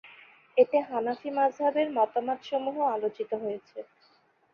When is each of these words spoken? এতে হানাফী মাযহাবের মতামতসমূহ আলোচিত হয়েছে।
এতে 0.57 0.77
হানাফী 0.87 1.29
মাযহাবের 1.37 1.87
মতামতসমূহ 1.97 2.75
আলোচিত 2.95 3.31
হয়েছে। 3.43 3.79